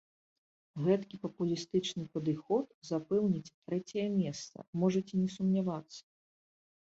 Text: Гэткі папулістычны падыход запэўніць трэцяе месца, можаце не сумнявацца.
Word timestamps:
Гэткі 0.85 1.15
папулістычны 1.25 2.05
падыход 2.15 2.67
запэўніць 2.89 3.51
трэцяе 3.65 4.05
месца, 4.21 4.57
можаце 4.85 5.13
не 5.25 5.27
сумнявацца. 5.35 6.01